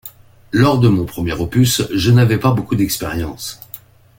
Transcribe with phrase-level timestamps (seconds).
[0.51, 3.59] Lors de mon premier opus, je n'avais pas beaucoup d'expérience.